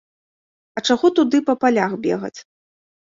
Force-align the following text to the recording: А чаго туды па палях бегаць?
А 0.79 0.81
чаго 0.87 1.11
туды 1.19 1.41
па 1.49 1.55
палях 1.65 1.93
бегаць? 2.07 2.39